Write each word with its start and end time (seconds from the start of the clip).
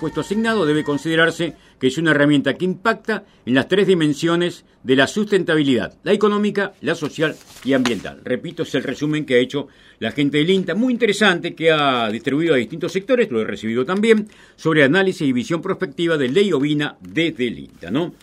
presupuesto 0.00 0.22
asignado 0.22 0.64
debe 0.64 0.82
considerarse 0.82 1.54
que 1.78 1.88
es 1.88 1.98
una 1.98 2.12
herramienta 2.12 2.54
que 2.54 2.64
impacta 2.64 3.24
en 3.44 3.52
las 3.52 3.68
tres 3.68 3.86
dimensiones 3.86 4.64
de 4.82 4.96
la 4.96 5.06
sustentabilidad, 5.06 5.92
la 6.04 6.12
económica, 6.12 6.72
la 6.80 6.94
social 6.94 7.36
y 7.64 7.74
ambiental. 7.74 8.22
Repito, 8.24 8.62
es 8.62 8.74
el 8.74 8.82
resumen 8.82 9.26
que 9.26 9.34
ha 9.34 9.38
hecho 9.38 9.68
la 9.98 10.10
gente 10.10 10.38
del 10.38 10.48
INTA, 10.48 10.74
muy 10.74 10.94
interesante, 10.94 11.54
que 11.54 11.70
ha 11.70 12.08
distribuido 12.08 12.54
a 12.54 12.56
distintos 12.56 12.92
sectores, 12.92 13.30
lo 13.30 13.42
he 13.42 13.44
recibido 13.44 13.84
también, 13.84 14.26
sobre 14.56 14.84
análisis 14.84 15.28
y 15.28 15.34
visión 15.34 15.60
prospectiva 15.60 16.16
de 16.16 16.30
ley 16.30 16.50
ovina 16.50 16.96
desde 17.00 17.48
el 17.48 17.58
INTA, 17.58 17.90
¿no? 17.90 18.14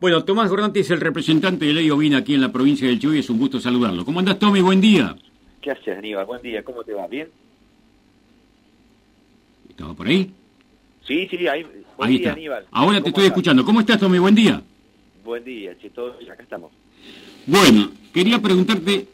Bueno, 0.00 0.24
Tomás 0.24 0.50
Gordanti 0.50 0.80
es 0.80 0.90
el 0.90 1.00
representante 1.00 1.64
de 1.64 1.74
ley 1.74 1.90
ovina 1.90 2.18
aquí 2.18 2.34
en 2.34 2.40
la 2.40 2.50
provincia 2.50 2.88
del 2.88 2.98
Chuy, 2.98 3.20
es 3.20 3.30
un 3.30 3.38
gusto 3.38 3.60
saludarlo. 3.60 4.04
¿Cómo 4.04 4.18
andás, 4.18 4.40
Tommy? 4.40 4.62
Buen 4.62 4.80
día. 4.80 5.14
¿Qué 5.60 5.70
haces, 5.70 5.96
Aníbal? 5.96 6.26
Buen 6.26 6.42
día, 6.42 6.64
¿cómo 6.64 6.82
te 6.82 6.92
va? 6.92 7.06
¿Bien? 7.06 7.28
¿Estaba 9.68 9.94
por 9.94 10.08
ahí? 10.08 10.32
Sí, 11.10 11.26
sí, 11.28 11.48
ahí, 11.48 11.64
buen 11.96 12.08
ahí 12.08 12.18
día, 12.18 12.28
está. 12.28 12.38
Aníbal. 12.38 12.64
Ahora 12.70 12.98
te 12.98 13.00
¿Cómo 13.02 13.08
estoy 13.08 13.24
estás? 13.24 13.26
escuchando. 13.26 13.64
¿Cómo 13.64 13.80
estás, 13.80 13.98
Tommy? 13.98 14.18
Buen 14.20 14.34
día. 14.36 14.62
Buen 15.24 15.42
día, 15.42 15.76
che, 15.82 15.90
todos 15.90 16.14
acá 16.30 16.40
estamos. 16.44 16.70
Bueno, 17.46 17.90
quería 18.14 18.40
preguntarte 18.40 19.06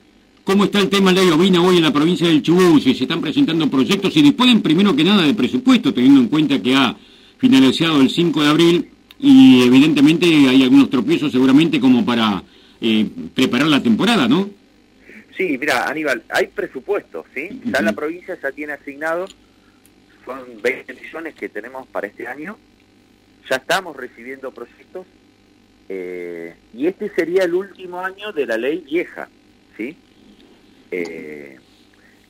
cómo 0.45 0.65
está 0.65 0.79
el 0.81 0.91
tema 0.91 1.11
ley 1.11 1.27
ovina 1.31 1.63
hoy 1.63 1.79
en 1.79 1.83
la 1.85 1.93
provincia 1.95 2.29
del 2.29 2.43
Chubut, 2.43 2.83
si 2.83 2.93
se 2.95 3.05
están 3.05 3.23
presentando 3.23 3.71
proyectos 3.71 4.15
y 4.15 4.21
disponen 4.21 4.61
primero 4.61 4.95
que 4.95 5.05
nada 5.05 5.23
de 5.23 5.33
presupuesto, 5.33 5.95
teniendo 5.95 6.21
en 6.21 6.29
cuenta 6.29 6.61
que 6.61 6.75
ha 6.75 6.95
finalizado 7.39 8.03
el 8.03 8.11
5 8.11 8.43
de 8.43 8.49
abril 8.49 8.89
y 9.19 9.63
evidentemente 9.63 10.27
hay 10.27 10.63
algunos 10.65 10.91
tropiezos 10.91 11.33
seguramente 11.33 11.81
como 11.81 12.05
para 12.05 12.43
eh, 12.83 13.07
preparar 13.35 13.69
la 13.69 13.83
temporada, 13.83 14.29
¿no? 14.29 14.51
Sí, 15.35 15.57
mira, 15.59 15.89
Aníbal, 15.89 16.23
hay 16.29 16.49
presupuesto, 16.49 17.25
¿sí? 17.35 17.49
Ya 17.65 17.79
Ujú. 17.79 17.85
la 17.85 17.93
provincia 17.95 18.39
ya 18.43 18.53
tiene 18.53 18.75
asignados, 18.75 19.35
son 20.27 20.61
20 20.61 20.93
millones 20.93 21.35
que 21.35 21.49
tenemos 21.49 21.87
para 21.87 22.09
este 22.09 22.27
año, 22.27 22.59
ya 23.49 23.57
estamos 23.57 23.97
recibiendo 23.97 24.51
proyectos, 24.51 25.07
eh, 25.89 26.55
y 26.75 26.89
este 26.89 27.09
sería 27.11 27.45
el 27.45 27.55
último 27.55 28.01
año 28.01 28.33
de 28.33 28.45
la 28.45 28.59
ley 28.59 28.79
vieja, 28.79 29.29
¿sí? 29.77 29.97
Eh, 30.91 31.59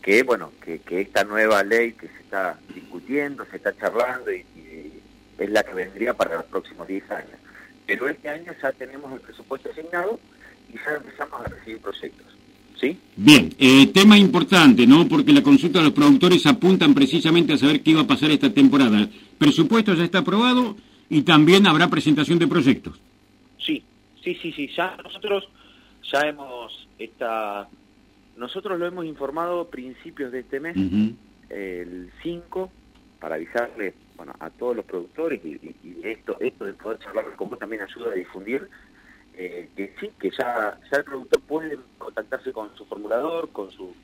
que, 0.03 0.23
bueno, 0.23 0.53
que, 0.61 0.81
esta 1.01 1.25
nueva 1.25 1.65
ley 1.65 1.95
que 1.95 2.07
se 2.09 2.19
está 2.19 2.59
discutiendo, 2.75 3.47
se 3.47 3.57
está 3.57 3.77
charlando, 3.77 4.31
y 4.31 4.45
es 5.39 5.51
la 5.51 5.63
que 5.63 5.75
vendría 5.75 6.15
para 6.15 6.37
los 6.37 6.45
próximos 6.45 6.87
10 6.87 7.11
años. 7.11 7.39
Pero 7.87 8.09
este 8.09 8.29
año 8.29 8.53
ya 8.61 8.73
tenemos 8.73 9.13
el 9.13 9.21
presupuesto 9.21 9.71
asignado 9.71 10.19
y 10.69 10.77
ya 10.77 10.97
empezamos 10.97 11.41
a 11.41 11.49
recibir 11.49 11.81
proyectos, 11.81 12.36
¿sí? 12.81 12.97
Bien, 13.17 13.55
eh, 13.59 13.87
tema 13.89 14.19
importante, 14.19 14.87
¿no? 14.87 15.07
Porque 15.09 15.33
la 15.33 15.43
consulta 15.43 15.79
de 15.79 15.87
los 15.87 15.95
productores 15.95 16.45
apuntan 16.47 16.95
precisamente 16.95 17.53
a 17.55 17.59
saber 17.59 17.83
qué 17.83 17.93
iba 17.93 18.03
a 18.03 18.07
pasar 18.07 18.31
esta 18.31 18.53
temporada. 18.53 18.99
El 19.01 19.09
presupuesto 19.39 19.95
ya 19.95 20.05
está 20.05 20.19
aprobado 20.19 20.77
y 21.09 21.23
también 21.23 21.67
habrá 21.67 21.89
presentación 21.89 22.39
de 22.39 22.47
proyectos. 22.49 23.01
Sí, 23.59 23.83
sí, 24.23 24.37
sí, 24.43 24.53
sí. 24.53 24.69
Ya 24.77 24.97
nosotros 25.03 25.45
ya 26.13 26.21
hemos 26.23 26.89
esta, 26.99 27.69
nosotros 28.37 28.79
lo 28.79 28.87
hemos 28.87 29.05
informado 29.07 29.61
a 29.61 29.71
principios 29.71 30.31
de 30.33 30.41
este 30.41 30.61
mes, 30.61 30.77
el 31.51 32.11
5, 32.23 32.71
para 33.21 33.37
avisarle, 33.37 33.95
bueno, 34.17 34.35
a 34.41 34.51
todos 34.51 34.77
los 34.77 34.85
productores 34.85 35.41
y, 35.45 35.49
y- 35.49 35.75
y 35.85 35.97
esto, 36.09 36.37
esto 36.41 36.65
de 36.65 36.75
poder 36.75 36.99
charlar 36.99 37.35
con 37.37 37.49
vos 37.51 37.59
también 37.59 37.83
ayuda 37.83 38.11
a 38.11 38.15
difundir 38.15 38.69
eh, 39.37 39.69
que 39.77 39.95
sí, 40.01 40.11
que 40.19 40.31
ya, 40.31 40.79
el 40.91 41.05
productor 41.05 41.41
puede 41.43 41.79
contactarse 41.99 42.53
con 42.53 42.75
su 42.77 42.87
formulador, 42.87 43.51
con 43.51 43.71
su 43.71 43.95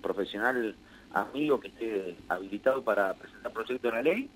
profesional 0.00 0.76
amigo 1.12 1.58
que 1.58 1.68
esté 1.68 2.16
habilitado 2.28 2.82
para 2.82 3.14
presentar 3.14 3.52
proyecto 3.52 3.88
de 3.88 3.94
la 3.94 4.02
ley, 4.02 4.30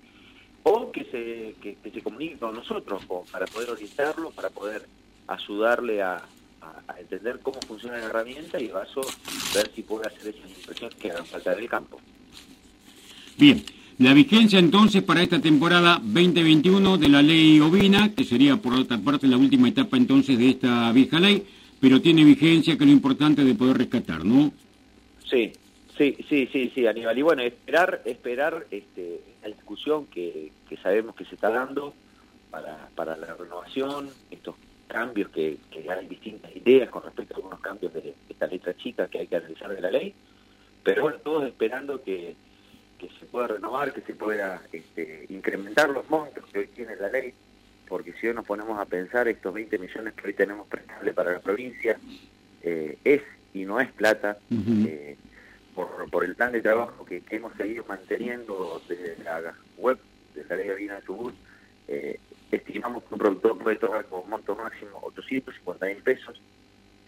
o 0.63 0.91
que 0.91 1.05
se, 1.05 1.55
que, 1.61 1.77
se 1.89 2.01
comunique 2.01 2.37
con 2.37 2.53
nosotros 2.53 3.03
para 3.31 3.45
poder 3.45 3.69
orientarlo, 3.69 4.31
para 4.31 4.49
poder 4.49 4.85
ayudarle 5.27 6.01
a, 6.01 6.21
entender 6.99 7.39
cómo 7.39 7.59
funciona 7.61 7.97
la 7.97 8.05
herramienta 8.05 8.59
y 8.59 8.67
ver 8.67 9.71
si 9.73 9.81
puede 9.81 10.07
hacer 10.07 10.35
esas 10.35 10.49
impresiones 10.51 10.95
que 10.95 11.11
hagan 11.11 11.25
falta 11.25 11.55
del 11.55 11.67
campo. 11.67 11.99
Bien, 13.37 13.63
la 14.01 14.15
vigencia 14.15 14.57
entonces 14.57 15.03
para 15.03 15.21
esta 15.21 15.39
temporada 15.39 15.99
2021 16.01 16.97
de 16.97 17.07
la 17.07 17.21
ley 17.21 17.59
ovina, 17.59 18.15
que 18.15 18.23
sería 18.23 18.57
por 18.57 18.73
otra 18.73 18.97
parte 18.97 19.27
la 19.27 19.37
última 19.37 19.69
etapa 19.69 19.95
entonces 19.95 20.39
de 20.39 20.49
esta 20.49 20.91
vieja 20.91 21.19
ley, 21.19 21.45
pero 21.79 22.01
tiene 22.01 22.23
vigencia 22.23 22.75
que 22.75 22.83
es 22.83 22.87
lo 22.87 22.95
importante 22.95 23.43
de 23.43 23.53
poder 23.53 23.77
rescatar, 23.77 24.25
¿no? 24.25 24.51
Sí, 25.29 25.51
sí, 25.95 26.17
sí, 26.27 26.49
sí, 26.51 26.71
sí, 26.73 26.87
Aníbal. 26.87 27.15
Y 27.15 27.21
bueno, 27.21 27.43
esperar, 27.43 28.01
esperar 28.05 28.65
este, 28.71 29.21
la 29.43 29.49
discusión 29.49 30.07
que, 30.07 30.51
que 30.67 30.77
sabemos 30.77 31.15
que 31.15 31.25
se 31.25 31.35
está 31.35 31.51
dando 31.51 31.93
para, 32.49 32.89
para 32.95 33.15
la 33.15 33.35
renovación, 33.35 34.09
estos 34.31 34.55
cambios 34.87 35.29
que, 35.29 35.57
que 35.69 35.87
hay 35.91 36.07
distintas 36.07 36.55
ideas 36.55 36.89
con 36.89 37.03
respecto 37.03 37.35
a 37.35 37.37
algunos 37.37 37.59
cambios 37.59 37.93
de 37.93 38.15
esta 38.27 38.47
letra 38.47 38.75
chica 38.75 39.07
que 39.07 39.19
hay 39.19 39.27
que 39.27 39.35
analizar 39.35 39.69
de 39.75 39.79
la 39.79 39.91
ley, 39.91 40.11
pero 40.83 41.03
bueno, 41.03 41.19
todos 41.23 41.45
esperando 41.45 42.01
que, 42.01 42.35
que 43.01 43.19
se 43.19 43.25
pueda 43.25 43.47
renovar, 43.47 43.93
que 43.93 44.01
se 44.01 44.13
pueda 44.13 44.61
este, 44.71 45.25
incrementar 45.29 45.89
los 45.89 46.07
montos 46.09 46.45
que 46.51 46.59
hoy 46.59 46.67
tiene 46.67 46.95
la 46.95 47.09
ley, 47.09 47.33
porque 47.87 48.13
si 48.13 48.27
hoy 48.27 48.35
nos 48.35 48.45
ponemos 48.45 48.79
a 48.79 48.85
pensar 48.85 49.27
estos 49.27 49.53
20 49.53 49.77
millones 49.79 50.13
que 50.13 50.27
hoy 50.27 50.33
tenemos 50.33 50.67
prestables 50.67 51.13
para 51.15 51.33
la 51.33 51.39
provincia, 51.39 51.97
eh, 52.61 52.97
es 53.03 53.21
y 53.53 53.65
no 53.65 53.79
es 53.79 53.91
plata, 53.91 54.37
eh, 54.51 55.17
por, 55.73 56.09
por 56.09 56.23
el 56.23 56.35
plan 56.35 56.51
de 56.51 56.61
trabajo 56.61 57.03
que, 57.03 57.21
que 57.21 57.37
hemos 57.37 57.53
seguido 57.55 57.83
manteniendo 57.87 58.81
desde 58.87 59.21
la 59.23 59.55
web 59.77 59.97
de 60.35 60.45
la 60.45 60.55
ley 60.55 60.67
de 60.67 60.75
Vina 60.75 61.01
Chubut, 61.05 61.33
eh, 61.87 62.19
estimamos 62.51 63.03
que 63.03 63.13
un 63.15 63.19
productor 63.19 63.57
puede 63.57 63.77
tomar 63.77 64.05
como 64.05 64.23
monto 64.25 64.55
máximo 64.55 64.99
850 65.01 65.85
mil 65.87 65.97
pesos, 65.97 66.39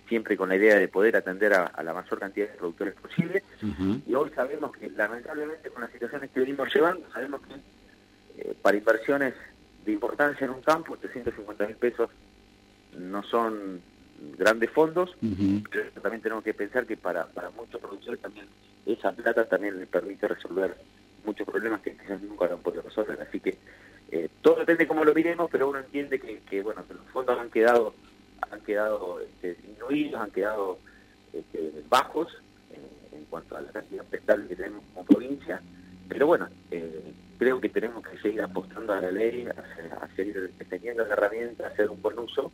siempre 0.08 0.38
con 0.38 0.50
la 0.50 0.56
idea 0.56 0.78
de 0.78 0.88
poder 0.88 1.16
atender 1.16 1.54
a, 1.54 1.66
a 1.66 1.84
la 1.84 1.94
mayor 1.94 2.20
cantidad 2.20 2.48
de 2.48 2.58
productores 2.58 2.94
posible. 2.96 3.44
Y 4.06 4.14
hoy 4.14 4.30
sabemos 4.36 4.76
que, 4.76 4.90
lamentablemente, 4.90 5.70
con 5.70 5.82
las 5.82 5.92
situaciones 5.92 6.30
que 6.32 6.40
venimos 6.40 6.74
llevando, 6.74 7.10
sabemos 7.12 7.42
que 7.42 7.54
eh, 8.42 8.56
para 8.62 8.78
inversiones 8.78 9.34
de 9.86 9.92
importancia 9.92 10.46
en 10.46 10.52
un 10.52 10.62
campo, 10.62 10.98
350 10.98 11.68
mil 11.68 11.76
pesos 11.76 12.10
no 12.98 13.24
son 13.24 13.82
grandes 14.38 14.70
fondos, 14.70 15.16
Ujú. 15.22 15.64
pero 15.70 16.02
también 16.02 16.22
tenemos 16.22 16.44
que 16.44 16.54
pensar 16.54 16.86
que 16.86 16.98
para, 16.98 17.26
para 17.28 17.50
muchos 17.52 17.82
productores 17.82 18.22
también 18.22 18.46
esa 18.86 19.12
plata 19.12 19.46
también 19.46 19.80
les 19.80 19.88
permite 19.88 20.28
resolver 20.28 20.76
muchos 21.26 21.48
problemas 21.48 21.82
que 21.82 21.96
quizás 21.96 22.22
nunca 22.22 22.48
lo 22.48 22.56
han 22.56 22.62
podido 22.62 22.84
resolver. 22.84 23.20
Así 23.22 23.40
que 23.40 23.58
eh, 24.12 24.30
todo 24.42 24.58
depende 24.58 24.88
cómo 24.88 25.06
lo 25.06 25.14
miremos, 25.14 25.50
pero 25.52 25.70
uno 25.70 25.80
entiende 25.80 26.20
que, 26.20 26.40
que, 26.40 26.62
bueno 26.62 26.86
que 26.88 26.94
los 26.94 27.06
fondos 27.08 27.38
han 27.40 27.50
quedado 27.50 27.94
han 28.52 28.62
quedado 28.62 29.20
este, 29.22 29.56
disminuidos, 29.56 30.22
han 30.22 30.32
quedado 30.32 30.80
este, 31.32 31.84
bajos 31.90 32.28
en, 33.12 33.26
cuanto 33.26 33.58
a 33.58 33.62
la 33.62 33.72
cantidad 33.72 34.04
prestable 34.06 34.48
que 34.48 34.56
tenemos 34.56 34.84
como 34.94 35.06
provincia. 35.06 35.62
Pero 36.08 36.28
bueno, 36.28 36.48
eh, 36.70 37.14
creo 37.38 37.60
que 37.60 37.70
tenemos 37.70 38.04
que 38.04 38.18
seguir 38.20 38.42
apostando 38.42 38.94
a 38.94 39.02
la 39.02 39.12
ley, 39.12 39.48
a, 39.48 40.04
a 40.04 40.08
seguir 40.16 40.54
teniendo 40.70 41.06
la 41.06 41.14
herramienta, 41.14 41.66
a 41.66 41.70
hacer 41.70 41.90
un 41.90 42.02
buen 42.02 42.20
uso 42.20 42.52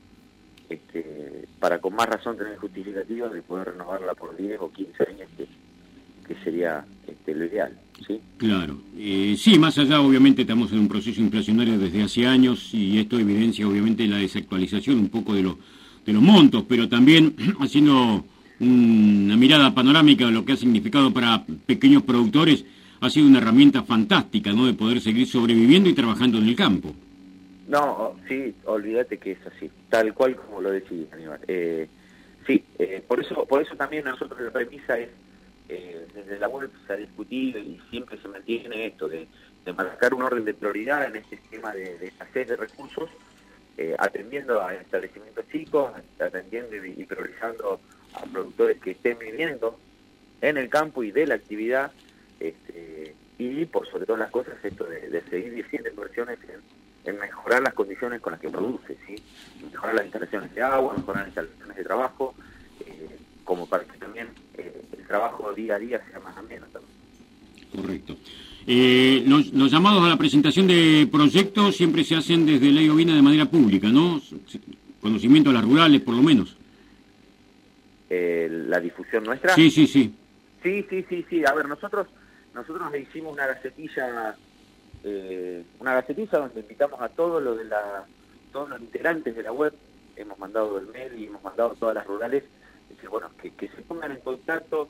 este, 0.70 1.48
para 1.60 1.80
con 1.80 1.96
más 1.96 2.08
razón 2.08 2.38
tener 2.38 2.56
justificativos 2.58 3.34
de 3.34 3.42
poder 3.42 3.72
renovarla 3.72 4.14
por 4.14 4.36
10 4.36 4.62
o 4.62 4.72
15 4.72 5.04
años, 5.10 5.30
que, 5.36 5.48
que 6.30 6.36
sería 6.44 6.86
este, 7.08 7.34
lo 7.34 7.46
ideal. 7.46 7.76
¿sí? 8.06 8.22
Claro. 8.38 8.78
Eh, 8.96 9.36
sí, 9.36 9.58
más 9.58 9.78
allá, 9.80 10.00
obviamente, 10.00 10.44
estamos 10.44 10.72
en 10.72 10.80
un 10.80 10.88
proceso 10.88 11.20
inflacionario 11.20 11.80
desde 11.80 12.04
hace 12.04 12.28
años 12.28 12.72
y 12.74 13.00
esto 13.00 13.20
evidencia, 13.20 13.68
obviamente, 13.68 14.08
la 14.08 14.18
desactualización 14.18 15.00
un 15.00 15.10
poco 15.10 15.34
de, 15.34 15.42
los 15.42 15.56
de 16.06 16.14
los 16.14 16.22
montos, 16.22 16.64
pero 16.70 16.88
también 16.88 17.36
haciendo 17.60 18.24
una 18.60 19.36
mirada 19.36 19.74
panorámica 19.74 20.28
de 20.28 20.32
lo 20.32 20.46
que 20.46 20.54
ha 20.54 20.58
significado 20.58 21.12
para 21.12 21.44
pequeños 21.66 22.04
productores, 22.04 22.64
ha 23.02 23.10
sido 23.10 23.26
una 23.26 23.40
herramienta 23.40 23.82
fantástica, 23.82 24.54
¿no?, 24.54 24.68
de 24.68 24.74
poder 24.74 25.02
seguir 25.02 25.26
sobreviviendo 25.26 25.90
y 25.90 25.94
trabajando 25.94 26.38
en 26.38 26.48
el 26.48 26.56
campo. 26.56 26.94
No, 27.68 28.16
sí, 28.28 28.54
olvídate 28.66 29.18
que 29.18 29.32
es 29.32 29.48
así, 29.48 29.70
tal 29.90 30.14
cual 30.14 30.36
como 30.36 30.62
lo 30.62 30.72
decís, 30.72 31.08
Aníbal. 31.12 31.40
Eh, 31.48 31.88
sí, 32.46 32.64
eh, 32.78 33.02
por 33.08 33.20
eso 33.20 33.46
por 33.46 33.62
eso 33.62 33.76
también 33.76 34.06
nosotros 34.06 34.42
la 34.42 34.52
premisa 34.52 34.98
es, 34.98 35.10
eh, 35.70 36.08
desde 36.14 36.40
la 36.40 36.50
web 36.50 36.72
se 36.88 36.94
ha 36.94 36.96
discutido 36.96 37.60
y 37.60 37.80
siempre 37.92 38.20
se 38.20 38.28
mantiene 38.28 38.88
esto 38.88 39.08
de, 39.08 39.28
de 39.66 39.74
marcar 39.74 40.16
un 40.16 40.24
orden 40.24 40.44
de 40.44 40.56
prioridad 40.56 41.06
en 41.06 41.16
este 41.16 41.36
esquema 41.36 41.72
de, 41.74 41.98
de 42.00 42.08
escasez 42.08 42.48
de 42.48 42.56
recursos, 42.56 43.10
eh, 43.78 43.96
atendiendo 43.98 44.62
a 44.62 44.74
establecimientos 44.74 45.46
chicos, 45.52 45.92
atendiendo 46.20 46.76
y, 46.76 47.06
priorizando 47.06 47.80
a 48.14 48.22
productores 48.24 48.80
que 48.80 48.92
estén 48.92 49.20
viviendo 49.20 49.80
en 50.42 50.58
el 50.58 50.70
campo 50.70 51.04
y 51.04 51.12
de 51.12 51.28
la 51.28 51.36
actividad, 51.36 51.92
este, 52.40 53.14
y 53.38 53.66
por 53.66 53.88
sobre 53.90 54.06
todas 54.06 54.20
las 54.20 54.32
cosas 54.32 54.56
esto 54.64 54.86
de, 54.86 55.22
seguir 55.30 55.64
haciendo 55.64 55.90
inversiones 55.90 56.40
en, 57.06 57.20
mejorar 57.20 57.62
las 57.62 57.74
condiciones 57.74 58.22
con 58.22 58.34
las 58.34 58.42
que 58.42 58.50
produce, 58.50 58.98
¿sí? 59.08 59.16
mejorar 59.72 59.96
las 59.96 60.06
instalaciones 60.06 60.54
de 60.54 60.62
agua, 60.62 60.96
mejorar 60.96 61.22
las 61.22 61.28
instalaciones 61.28 61.78
de 61.78 61.84
trabajo, 61.84 62.36
eh, 62.86 63.18
como 63.44 63.66
para 63.66 63.84
que 63.86 63.98
también 63.98 64.28
trabajo 65.10 65.52
día 65.54 65.76
a 65.76 65.80
día 65.80 66.02
sea 66.10 66.20
más 66.20 66.38
ameno 66.38 66.66
también. 66.72 66.94
Correcto. 67.76 68.16
Eh, 68.68 69.24
los, 69.26 69.52
llamados 69.72 70.04
a 70.04 70.10
la 70.10 70.18
presentación 70.18 70.68
de 70.68 71.10
proyectos 71.12 71.76
siempre 71.76 72.04
se 72.04 72.16
hacen 72.16 72.46
desde 72.46 72.72
Ley 72.72 72.88
Ovina 72.88 73.16
de 73.16 73.22
manera 73.22 73.46
pública, 73.46 73.88
¿no? 73.88 74.22
Conocimiento 75.02 75.50
de 75.50 75.56
las 75.56 75.66
rurales, 75.66 76.02
por 76.02 76.14
lo 76.14 76.22
menos. 76.22 76.56
Eh, 78.10 78.48
¿La 78.68 78.80
difusión 78.80 79.24
nuestra? 79.24 79.56
Sí, 79.56 79.72
sí, 79.72 79.88
sí. 79.88 80.14
Sí, 80.62 80.86
sí, 80.90 81.06
sí, 81.10 81.26
sí. 81.28 81.44
A 81.46 81.54
ver, 81.54 81.68
nosotros 81.68 82.08
nosotros 82.54 82.92
le 82.92 83.00
hicimos 83.00 83.34
una 83.34 83.48
gacetilla, 83.48 84.36
eh, 85.04 85.64
una 85.80 85.94
gacetilla 85.96 86.40
donde 86.40 86.60
invitamos 86.60 87.02
a 87.02 87.10
todos 87.10 87.42
los 87.42 87.58
de 87.58 87.66
la, 87.66 88.06
todos 88.52 88.70
los 88.70 88.80
integrantes 88.80 89.36
de 89.36 89.44
la 89.44 89.52
web, 89.52 89.74
hemos 90.16 90.38
mandado 90.38 90.78
el 90.78 90.88
mail 90.88 91.18
y 91.18 91.26
hemos 91.26 91.44
mandado 91.44 91.76
todas 91.80 91.96
las 91.96 92.06
rurales, 92.06 92.44
bueno, 93.08 93.30
que, 93.42 93.52
que 93.52 93.68
se 93.70 93.82
pongan 93.82 94.12
en 94.12 94.20
contacto. 94.20 94.90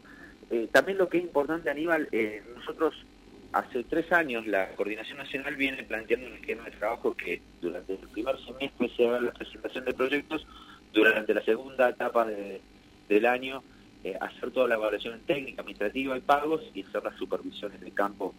Eh, 0.49 0.67
también 0.71 0.97
lo 0.97 1.09
que 1.09 1.17
es 1.19 1.23
importante, 1.23 1.69
Aníbal, 1.69 2.07
eh, 2.11 2.41
nosotros 2.55 2.95
hace 3.51 3.83
tres 3.83 4.11
años 4.11 4.47
la 4.47 4.69
Coordinación 4.75 5.17
Nacional 5.17 5.55
viene 5.55 5.83
planteando 5.83 6.27
un 6.27 6.33
esquema 6.33 6.63
de 6.65 6.71
trabajo 6.71 7.15
que 7.15 7.41
durante 7.61 7.93
el 7.93 8.07
primer 8.09 8.37
semestre 8.39 8.89
se 8.95 9.07
haga 9.07 9.21
la 9.21 9.31
presentación 9.31 9.85
de 9.85 9.93
proyectos, 9.93 10.45
durante 10.93 11.33
la 11.33 11.43
segunda 11.43 11.89
etapa 11.89 12.25
del 12.25 13.25
año 13.25 13.63
eh, 14.03 14.17
hacer 14.19 14.51
toda 14.51 14.67
la 14.67 14.75
evaluación 14.75 15.19
técnica, 15.27 15.61
administrativa 15.61 16.17
y 16.17 16.21
pagos 16.21 16.61
y 16.73 16.83
hacer 16.83 17.03
las 17.03 17.15
supervisiones 17.15 17.79
de 17.81 17.91
campo. 17.91 18.33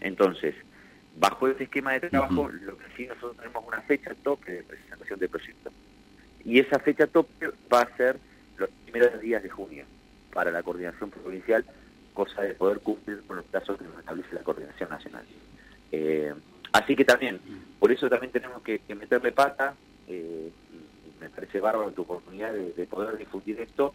Entonces, 0.00 0.54
bajo 1.18 1.48
ese 1.48 1.64
esquema 1.64 1.92
de 1.92 2.08
trabajo, 2.08 2.48
lo 2.48 2.76
que 2.76 2.84
sí 2.96 3.06
nosotros 3.06 3.36
tenemos 3.36 3.64
una 3.66 3.80
fecha 3.82 4.14
tope 4.22 4.52
de 4.52 4.62
presentación 4.62 5.18
de 5.18 5.28
proyectos. 5.28 5.72
Y 6.44 6.58
esa 6.58 6.78
fecha 6.78 7.06
tope 7.06 7.50
va 7.72 7.82
a 7.82 7.96
ser 7.96 8.18
días 9.28 9.42
de 9.42 9.50
junio 9.50 9.84
para 10.32 10.50
la 10.50 10.62
coordinación 10.62 11.10
provincial, 11.10 11.64
cosa 12.14 12.42
de 12.42 12.54
poder 12.54 12.80
cumplir 12.80 13.22
con 13.26 13.36
los 13.36 13.44
plazos 13.46 13.78
que 13.78 13.84
nos 13.84 13.98
establece 13.98 14.34
la 14.34 14.42
coordinación 14.42 14.90
nacional. 14.90 15.24
Eh, 15.92 16.34
así 16.72 16.96
que 16.96 17.04
también, 17.04 17.40
por 17.78 17.92
eso 17.92 18.08
también 18.08 18.32
tenemos 18.32 18.62
que, 18.62 18.80
meterle 18.94 19.32
pata, 19.32 19.74
y 20.08 20.50
me 21.20 21.28
parece 21.28 21.60
bárbaro 21.60 21.92
tu 21.92 22.02
oportunidad 22.02 22.52
de 22.52 22.86
poder 22.86 23.16
difundir 23.16 23.60
esto, 23.60 23.94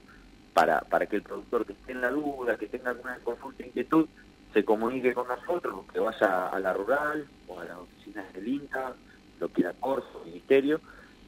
para, 0.54 0.82
para 0.82 1.08
que 1.08 1.16
el 1.16 1.24
productor 1.24 1.66
que 1.66 1.74
esté 1.74 1.92
en 1.94 2.02
la 2.02 2.10
duda, 2.10 2.58
que 2.58 2.68
tenga 2.68 2.92
alguna 2.92 3.18
consulta, 3.24 3.66
inquietud, 3.66 4.08
se 4.54 4.64
comunique 4.64 5.14
con 5.14 5.28
nosotros, 5.28 5.86
que 5.92 6.00
vaya 6.00 6.48
a 6.48 6.60
la 6.60 6.74
rural 6.74 7.28
o 7.48 7.60
a 7.60 7.66
las 7.66 7.78
oficinas 7.78 8.32
del 8.34 8.48
INTA, 8.48 8.94
lo 9.40 9.52
que 9.52 9.62
era 9.62 9.74
Corso, 9.74 10.22
Ministerio, 10.26 10.80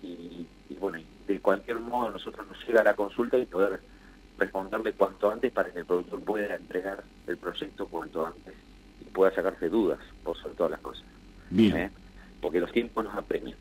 y, 0.03 0.47
bueno, 0.79 0.99
de 1.27 1.39
cualquier 1.39 1.79
modo 1.79 2.11
nosotros 2.11 2.45
nos 2.47 2.67
llega 2.67 2.83
la 2.83 2.93
consulta 2.93 3.37
y 3.37 3.45
poder 3.47 3.79
responderle 4.37 4.93
cuanto 4.93 5.31
antes 5.31 5.51
para 5.51 5.71
que 5.71 5.79
el 5.79 5.85
productor 5.85 6.21
pueda 6.21 6.55
entregar 6.55 7.03
el 7.27 7.37
proyecto 7.37 7.87
cuanto 7.87 8.25
antes 8.25 8.53
y 9.01 9.05
pueda 9.05 9.33
sacarse 9.33 9.69
dudas 9.69 9.99
por 10.23 10.37
sobre 10.37 10.55
todas 10.55 10.71
las 10.71 10.81
cosas. 10.81 11.03
Bien. 11.49 11.75
¿Eh? 11.75 11.89
Porque 12.41 12.59
los 12.59 12.71
tiempos 12.71 13.03
nos 13.03 13.15
apremian. 13.15 13.57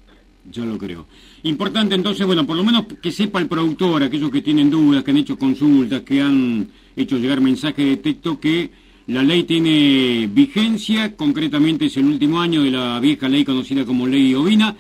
Yo 0.50 0.65
lo 0.67 0.76
creo. 0.76 1.06
Importante 1.44 1.94
entonces, 1.94 2.26
bueno, 2.26 2.47
por 2.47 2.56
lo 2.56 2.65
menos 2.65 2.85
que 3.00 3.11
sepa 3.11 3.41
el 3.41 3.49
productor, 3.49 4.03
aquellos 4.03 4.31
que 4.31 4.43
tienen 4.43 4.71
dudas, 4.71 5.03
que 5.03 5.11
han 5.11 5.17
hecho 5.17 5.38
consultas, 5.38 6.03
que 6.03 6.21
han 6.21 6.69
hecho 6.94 7.17
llegar 7.17 7.41
mensajes 7.41 7.85
de 7.85 7.97
texto, 7.97 8.38
que 8.38 8.70
la 9.06 9.23
ley 9.23 9.44
tiene 9.44 10.29
vigencia, 10.31 11.17
concretamente 11.17 11.87
es 11.87 11.97
el 11.97 12.06
último 12.06 12.41
año 12.41 12.62
de 12.62 12.70
la 12.70 13.00
vieja 13.00 13.29
ley 13.29 13.44
conocida 13.44 13.87
como 13.87 14.06
ley 14.06 14.35
ovina, 14.35 14.77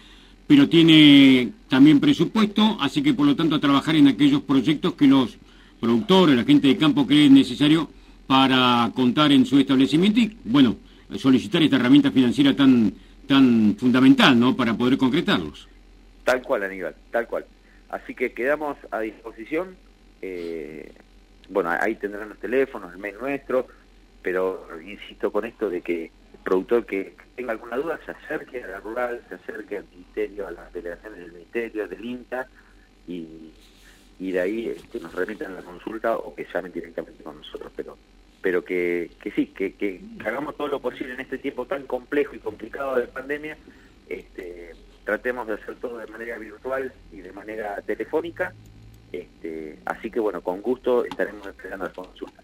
pero 0.46 0.68
tiene 0.68 1.52
también 1.68 1.98
presupuesto, 1.98 2.76
así 2.80 3.02
que 3.02 3.14
por 3.14 3.26
lo 3.26 3.34
tanto 3.34 3.56
a 3.56 3.60
trabajar 3.60 3.96
en 3.96 4.08
aquellos 4.08 4.42
proyectos 4.42 4.94
que 4.94 5.06
los 5.06 5.38
productores, 5.84 6.34
la 6.34 6.44
gente 6.44 6.68
de 6.68 6.76
campo 6.76 7.06
cree 7.06 7.28
necesario 7.28 7.88
para 8.26 8.90
contar 8.94 9.30
en 9.32 9.44
su 9.44 9.58
establecimiento 9.58 10.18
y, 10.20 10.36
bueno, 10.44 10.76
solicitar 11.16 11.62
esta 11.62 11.76
herramienta 11.76 12.10
financiera 12.10 12.56
tan 12.56 12.92
tan 13.26 13.76
fundamental, 13.78 14.38
¿no?, 14.38 14.56
para 14.56 14.74
poder 14.74 14.98
concretarlos. 14.98 15.68
Tal 16.24 16.42
cual, 16.42 16.62
Aníbal, 16.64 16.94
tal 17.10 17.26
cual. 17.26 17.44
Así 17.88 18.14
que 18.14 18.32
quedamos 18.32 18.76
a 18.90 19.00
disposición. 19.00 19.76
Eh, 20.22 20.92
bueno, 21.48 21.70
ahí 21.80 21.94
tendrán 21.96 22.30
los 22.30 22.38
teléfonos, 22.38 22.92
el 22.92 22.98
mail 22.98 23.16
nuestro, 23.20 23.66
pero 24.22 24.66
insisto 24.84 25.30
con 25.30 25.44
esto 25.44 25.68
de 25.68 25.82
que 25.82 26.04
el 26.04 26.38
productor 26.42 26.86
que 26.86 27.14
tenga 27.36 27.52
alguna 27.52 27.76
duda 27.76 28.00
se 28.04 28.12
acerque 28.12 28.62
a 28.62 28.68
la 28.68 28.80
rural, 28.80 29.22
se 29.28 29.34
acerque 29.34 29.78
al 29.78 29.84
ministerio, 29.90 30.46
a 30.46 30.50
las 30.50 30.72
delegaciones 30.72 31.20
del 31.20 31.32
ministerio, 31.32 31.88
del 31.88 32.04
INTA, 32.04 32.48
y, 33.06 33.52
y 34.18 34.32
de 34.32 34.40
ahí 34.40 34.68
este, 34.68 35.00
nos 35.00 35.14
remitan 35.14 35.54
la 35.54 35.62
consulta 35.62 36.16
o 36.16 36.34
que 36.34 36.46
llamen 36.52 36.72
directamente 36.72 37.22
con 37.22 37.36
nosotros. 37.36 37.72
Pero 37.76 37.96
pero 38.44 38.62
que, 38.62 39.10
que 39.22 39.30
sí, 39.30 39.46
que, 39.46 40.02
hagamos 40.22 40.54
todo 40.58 40.68
lo 40.68 40.78
posible 40.78 41.14
en 41.14 41.20
este 41.20 41.38
tiempo 41.38 41.64
tan 41.64 41.86
complejo 41.86 42.36
y 42.36 42.40
complicado 42.40 42.96
de 42.96 43.06
pandemia, 43.06 43.56
este, 44.06 44.72
tratemos 45.02 45.46
de 45.46 45.54
hacer 45.54 45.76
todo 45.76 45.96
de 45.96 46.06
manera 46.08 46.36
virtual 46.36 46.92
y 47.10 47.22
de 47.22 47.32
manera 47.32 47.80
telefónica, 47.80 48.52
este, 49.12 49.78
así 49.86 50.10
que 50.10 50.20
bueno, 50.20 50.42
con 50.42 50.60
gusto 50.60 51.06
estaremos 51.06 51.46
esperando 51.46 51.86
las 51.86 51.94
consultas. 51.94 52.43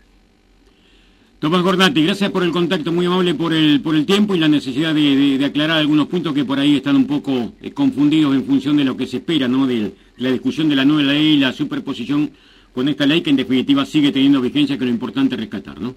Tomás 1.41 1.63
Gordati, 1.63 2.05
gracias 2.05 2.31
por 2.31 2.43
el 2.43 2.53
contacto, 2.53 2.93
muy 2.93 3.07
amable 3.07 3.35
por 3.35 3.55
el, 3.55 3.81
por 3.81 3.95
el 3.97 4.05
tiempo 4.05 4.35
y 4.35 4.39
la 4.39 4.47
necesidad 4.47 4.95
de, 4.95 5.43
aclarar 5.43 5.79
algunos 5.79 6.07
puntos 6.07 6.35
que 6.35 6.45
por 6.45 6.59
ahí 6.59 6.77
están 6.77 6.97
un 6.97 7.07
poco 7.07 7.55
eh, 7.63 7.73
confundidos 7.73 8.35
en 8.35 8.45
función 8.45 8.77
de 8.77 8.85
lo 8.85 8.95
que 8.95 9.07
se 9.07 9.17
espera, 9.17 9.49
¿no? 9.49 9.67
De 9.67 9.91
la 10.19 10.31
discusión 10.31 10.69
de 10.69 10.77
la 10.77 10.85
nueva 10.85 11.15
ley 11.15 11.29
y 11.29 11.37
la 11.39 11.53
superposición 11.53 12.31
con 12.75 12.91
esta 12.91 13.07
ley 13.07 13.23
que 13.23 13.31
en 13.31 13.37
definitiva 13.37 13.87
sigue 13.87 14.13
teniendo 14.13 14.43
vigencia, 14.43 14.77
que 14.77 14.85
lo 14.85 14.91
importante 14.91 15.35
es 15.35 15.41
rescatar, 15.41 15.81
¿no? 15.81 15.95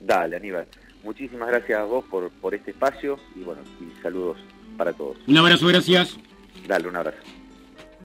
Dale, 0.00 0.34
Aníbal. 0.34 0.66
Muchísimas 1.04 1.46
gracias 1.46 1.78
a 1.78 1.84
vos 1.84 2.04
por, 2.10 2.30
por 2.30 2.52
este 2.52 2.72
espacio 2.72 3.20
y 3.36 3.44
bueno, 3.44 3.62
y 3.80 4.02
saludos 4.02 4.38
para 4.76 4.92
todos. 4.92 5.16
Un 5.28 5.38
abrazo, 5.38 5.68
gracias. 5.68 6.18
Dale, 6.66 6.88
un 6.88 6.96
abrazo. 6.96 7.18